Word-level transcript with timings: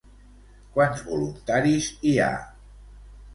Quants 0.77 1.03
voluntaris 1.09 1.91
hi 2.09 2.15
ha? 2.25 2.31